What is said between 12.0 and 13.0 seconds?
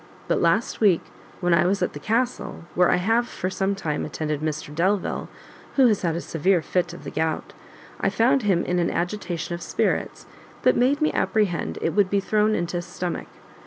be thrown into his